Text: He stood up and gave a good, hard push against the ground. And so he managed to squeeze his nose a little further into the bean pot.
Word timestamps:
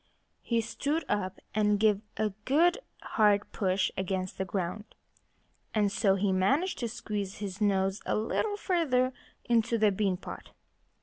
He 0.41 0.61
stood 0.61 1.05
up 1.07 1.39
and 1.53 1.79
gave 1.79 2.01
a 2.17 2.31
good, 2.45 2.79
hard 3.03 3.51
push 3.51 3.91
against 3.95 4.39
the 4.39 4.45
ground. 4.45 4.85
And 5.75 5.91
so 5.91 6.15
he 6.15 6.31
managed 6.31 6.79
to 6.79 6.89
squeeze 6.89 7.35
his 7.37 7.61
nose 7.61 8.01
a 8.07 8.15
little 8.17 8.57
further 8.57 9.13
into 9.45 9.77
the 9.77 9.91
bean 9.91 10.17
pot. 10.17 10.53